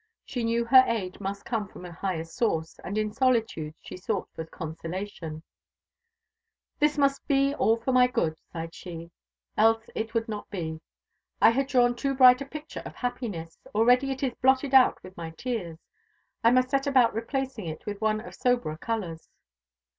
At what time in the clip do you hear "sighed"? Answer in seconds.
8.51-8.73